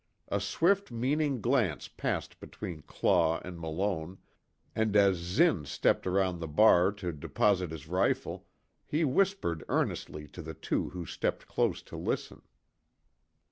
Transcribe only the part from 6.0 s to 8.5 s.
around the bar to deposit his rifle,